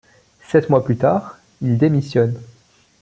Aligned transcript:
Sept 0.49 0.71
mois 0.71 0.83
plus 0.83 0.97
tard, 0.97 1.37
il 1.61 1.77
démissionne. 1.77 2.33